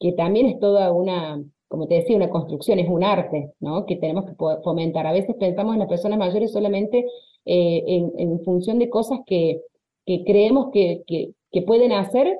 [0.00, 1.42] que también es toda una,
[1.74, 3.84] como te decía, una construcción, es un arte, ¿no?
[3.84, 5.08] Que tenemos que fomentar.
[5.08, 7.04] A veces pensamos en las personas mayores solamente
[7.46, 7.82] eh,
[8.16, 9.60] en, función de cosas que,
[10.06, 12.38] creemos que, que, que pueden hacer,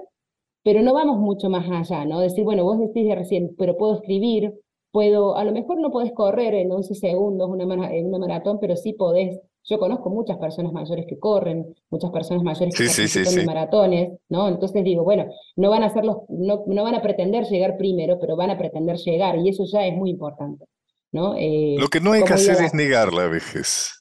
[0.62, 2.20] pero no vamos mucho más allá, ¿no?
[2.20, 4.54] Decir, bueno, vos decís de recién, pero puedo escribir,
[4.94, 8.76] puedo, a lo mejor no podés correr en 11 segundos una, en una maratón, pero
[8.76, 13.46] sí podés yo conozco muchas personas mayores que corren, muchas personas mayores que participan en
[13.46, 14.46] maratones, ¿no?
[14.46, 15.26] Entonces digo, bueno,
[15.56, 18.96] no van a hacer no, no van a pretender llegar primero, pero van a pretender
[18.98, 20.66] llegar, y eso ya es muy importante,
[21.12, 21.34] ¿no?
[21.36, 24.00] Eh, Lo que no hay que hacer es negar la vejez.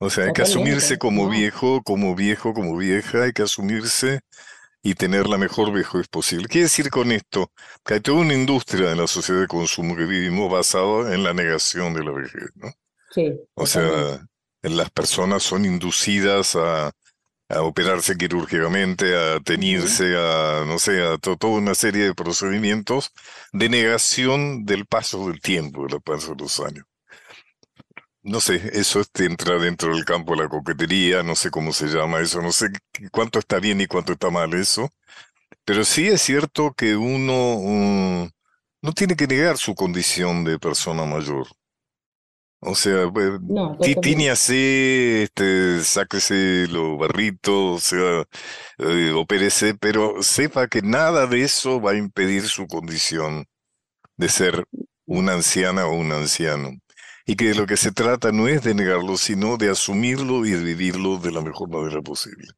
[0.00, 4.20] O sea, hay que asumirse como viejo, como viejo, como vieja, hay que asumirse
[4.82, 6.48] y tener la mejor vejez posible.
[6.48, 7.52] Quiere decir con esto
[7.84, 11.34] que hay toda una industria en la sociedad de consumo que vivimos basada en la
[11.34, 12.72] negación de la vejez, ¿no?
[13.10, 13.32] Sí.
[13.54, 14.26] O sea,
[14.62, 16.92] las personas son inducidas a,
[17.52, 23.10] operarse quirúrgicamente, a teñirse, a, no sé, a toda una serie de procedimientos
[23.52, 26.84] de negación del paso del tiempo, del paso de los años.
[28.22, 32.20] No sé, eso entra dentro del campo de la coquetería, no sé cómo se llama
[32.20, 32.68] eso, no sé
[33.12, 34.90] cuánto está bien y cuánto está mal eso,
[35.64, 38.30] pero sí es cierto que uno mm,
[38.82, 41.46] no tiene que negar su condición de persona mayor.
[42.62, 43.78] O sea, pues, no,
[44.30, 48.24] así, este, sáquese los barritos, o sea,
[48.78, 53.46] eh, opérese, pero sepa que nada de eso va a impedir su condición
[54.16, 54.64] de ser
[55.06, 56.70] una anciana o un anciano.
[57.30, 60.50] Y que de lo que se trata no es de negarlo, sino de asumirlo y
[60.50, 62.48] de vivirlo de la mejor manera posible.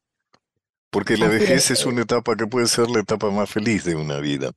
[0.89, 4.17] Porque la vejez es una etapa que puede ser la etapa más feliz de una
[4.17, 4.51] vida.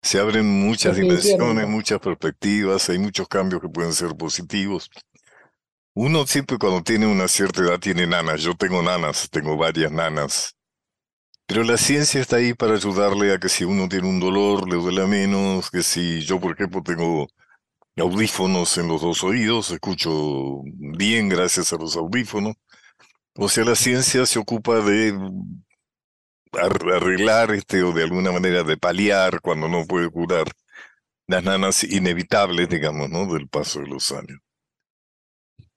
[0.00, 4.88] Se abren muchas dimensiones, muchas perspectivas, hay muchos cambios que pueden ser positivos.
[5.92, 8.40] Uno siempre cuando tiene una cierta edad tiene nanas.
[8.40, 10.56] Yo tengo nanas, tengo varias nanas.
[11.46, 14.76] Pero la ciencia está ahí para ayudarle a que si uno tiene un dolor le
[14.76, 17.28] duele menos, que si yo por ejemplo tengo
[18.00, 22.54] audífonos en los dos oídos, escucho bien gracias a los audífonos.
[23.36, 25.14] O sea, la ciencia se ocupa de
[26.52, 30.46] arreglar este, o de alguna manera de paliar cuando no puede curar
[31.26, 33.32] las nanas inevitables, digamos, ¿no?
[33.32, 34.40] Del paso de los años.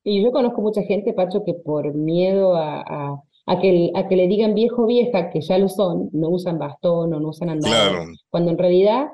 [0.03, 4.27] Y yo conozco mucha gente, Pacho, que por miedo a, a, que, a que le
[4.27, 8.51] digan viejo vieja, que ya lo son, no usan bastón o no usan andador, cuando
[8.51, 9.09] en realidad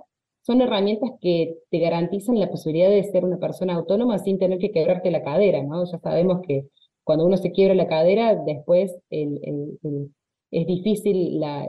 [0.47, 4.71] son herramientas que te garantizan la posibilidad de ser una persona autónoma sin tener que
[4.71, 5.83] quebrarte la cadera, ¿no?
[5.83, 6.67] Ya sabemos que
[7.03, 11.67] cuando uno se quiebra la cadera, después es difícil la,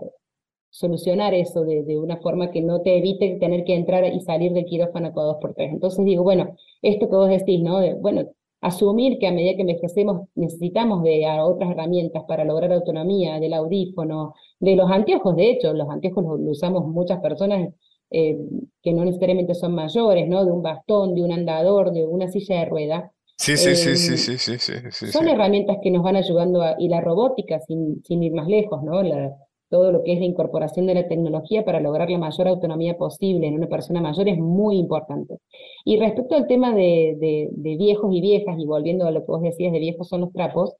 [0.70, 4.52] solucionar eso de, de, una forma que no te evite tener que entrar y salir
[4.52, 5.72] del quirófano cada dos por tres.
[5.72, 7.80] Entonces digo, bueno, esto que vos decís, ¿no?
[7.80, 8.26] De, bueno,
[8.60, 14.34] asumir que a medida que envejecemos necesitamos de otras herramientas para lograr autonomía, del audífono,
[14.60, 17.70] de los anteojos, de hecho, los anteojos los, usamos muchas personas
[18.10, 18.38] eh,
[18.82, 20.44] que no necesariamente son mayores, ¿no?
[20.44, 23.12] De un bastón, de un andador, de una silla de rueda.
[23.36, 26.88] Sí, sí, sí, sí, sí, sí, sí, Son herramientas que nos van ayudando, a, y
[26.88, 29.02] la robótica, sin, sin ir más lejos, ¿no?
[29.02, 29.32] La,
[29.68, 33.46] todo lo que es la incorporación de la tecnología para lograr la mayor autonomía posible
[33.46, 35.38] en una persona mayor es muy importante.
[35.84, 39.42] Y respecto al tema de, de, viejos y viejas, y volviendo a lo que vos
[39.42, 40.74] decías de viejos son los trapos,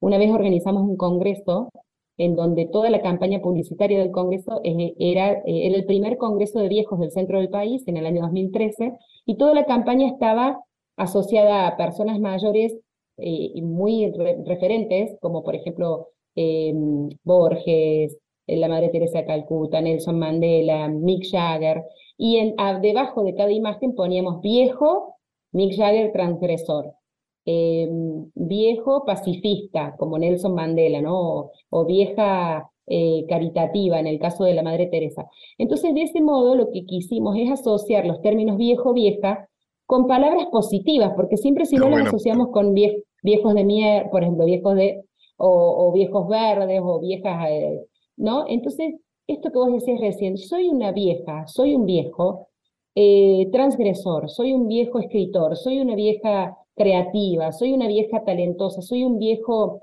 [0.00, 1.70] una vez organizamos un congreso
[2.18, 6.68] en donde toda la campaña publicitaria del congreso era, eh, era el primer congreso de
[6.68, 8.92] viejos del centro del país en el año 2013,
[9.26, 10.60] y toda la campaña estaba
[10.96, 12.76] asociada a personas mayores
[13.18, 14.12] eh, muy
[14.46, 21.30] referentes, como por ejemplo em, Borges, eh, la Madre Teresa de Calcuta, Nelson Mandela, Mick
[21.30, 21.84] Jagger,
[22.16, 25.16] y debajo de cada imagen poníamos viejo,
[25.52, 26.94] Mick Jagger transgresor,
[27.44, 31.50] em, viejo pacifista, como Nelson Mandela, ¿no?
[31.70, 35.26] o, vieja eh, caritativa en el caso de la Madre Teresa.
[35.58, 39.48] Entonces, de ese modo, lo que quisimos es asociar los términos viejo, vieja
[39.86, 44.46] con palabras positivas, porque siempre si no las asociamos con viejos de mierda, por ejemplo,
[44.46, 45.04] viejos de,
[45.36, 47.86] o, viejos verdes, o viejas, eh,
[48.16, 48.44] ¿no?
[48.48, 48.94] Entonces,
[49.26, 52.48] esto que vos decías recién, soy una vieja, soy un viejo
[52.94, 59.04] eh, transgresor, soy un viejo escritor, soy una vieja creativa, soy una vieja talentosa, soy
[59.04, 59.82] un viejo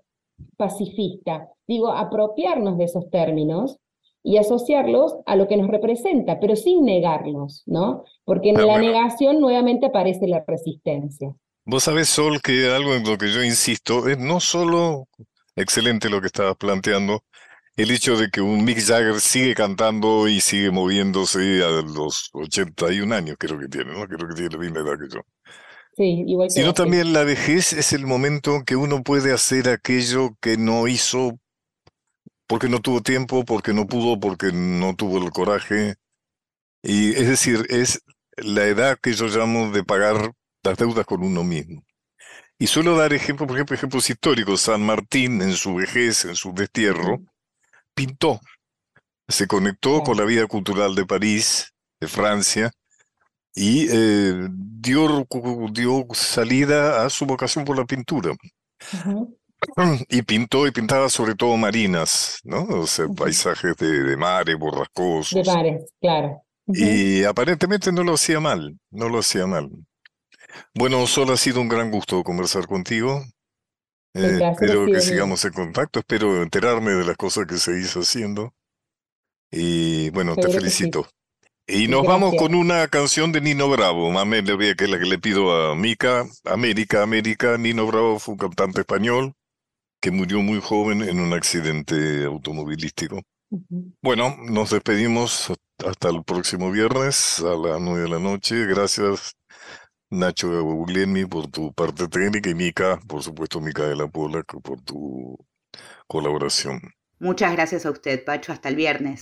[0.58, 1.50] pacifista.
[1.68, 3.78] Digo, apropiarnos de esos términos
[4.24, 8.04] y asociarlos a lo que nos representa, pero sin negarlos, ¿no?
[8.26, 11.34] Porque en la negación nuevamente aparece la resistencia.
[11.66, 15.08] Vos sabés, Sol, que algo en lo que yo insisto es no solo
[15.56, 17.22] excelente lo que estabas planteando,
[17.76, 23.16] el hecho de que un Mick Jagger sigue cantando y sigue moviéndose a los 81
[23.16, 24.06] años, creo que tiene, ¿no?
[24.06, 25.22] Creo que tiene la misma edad que yo.
[26.00, 30.56] Sí, igual Sino también la vejez es el momento que uno puede hacer aquello que
[30.56, 31.38] no hizo
[32.48, 35.96] porque no tuvo tiempo, porque no pudo, porque no tuvo el coraje.
[36.82, 38.02] Y es decir, es
[38.38, 40.32] la edad que yo llamo de pagar
[40.64, 41.84] las deudas con uno mismo.
[42.58, 44.62] Y suelo dar ejemplos, por ejemplo, ejemplos históricos.
[44.62, 47.20] San Martín, en su vejez, en su destierro,
[47.94, 48.40] pintó.
[49.28, 52.72] Se conectó con la vida cultural de París, de Francia,
[53.56, 55.28] y eh, dio,
[55.72, 58.36] dio salida a su vocación por la pintura.
[60.08, 62.64] Y pintó y pintaba sobre todo marinas, ¿no?
[62.64, 65.34] O sea, paisajes de, de mares, borrascosos.
[65.34, 66.42] De mares, claro.
[66.68, 69.70] Y aparentemente no lo hacía mal, no lo hacía mal.
[70.74, 73.24] Bueno, solo ha sido un gran gusto conversar contigo.
[74.14, 78.54] Eh, espero que sigamos en contacto, espero enterarme de las cosas que se hizo haciendo.
[79.52, 81.08] Y bueno, te felicito.
[81.72, 85.20] Y nos vamos con una canción de Nino Bravo, Mamé, que es la que le
[85.20, 87.60] pido a Mica, América, América.
[87.60, 89.34] Nino Bravo fue un cantante español
[90.02, 93.22] que murió muy joven en un accidente automovilístico.
[94.02, 95.54] Bueno, nos despedimos
[95.86, 98.66] hasta el próximo viernes a las nueve de la noche.
[98.66, 99.36] Gracias,
[100.10, 104.82] Nacho Guglielmi, por tu parte técnica y Mica, por supuesto, Mica de la Pola, por
[104.82, 105.38] tu
[106.08, 106.82] colaboración.
[107.20, 108.54] Muchas gracias a usted, Pacho.
[108.54, 109.22] Hasta el viernes.